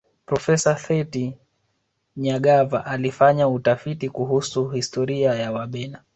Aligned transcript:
profesa 0.25 0.77
sethi 0.77 1.37
nyagava 2.17 2.85
alifanya 2.85 3.47
utafiti 3.47 4.09
kuhusu 4.09 4.67
historia 4.69 5.33
ya 5.33 5.51
wabena 5.51 6.03